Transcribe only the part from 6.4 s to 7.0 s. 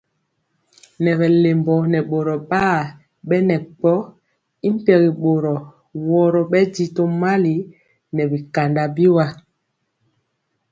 bɛndiɔ